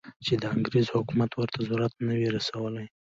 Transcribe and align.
چې 0.25 0.33
د 0.41 0.43
انګریز 0.55 0.87
حکومت 0.95 1.31
ورته 1.33 1.59
ضرر 1.67 1.91
نه 2.07 2.13
وي 2.17 2.27
رسولی. 2.37 2.85